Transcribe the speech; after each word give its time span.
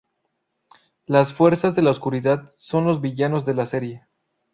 Las 1.05 1.31
Fuerzas 1.31 1.75
de 1.75 1.83
la 1.83 1.91
Oscuridad 1.91 2.55
son 2.57 2.85
los 2.85 3.01
villanos 3.01 3.45
de 3.45 3.53
la 3.53 3.67
serie. 3.67 4.07